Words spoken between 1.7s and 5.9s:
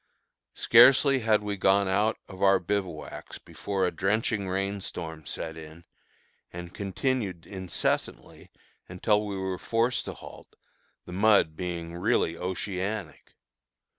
out of our bivouacs before a drenching rain storm set in,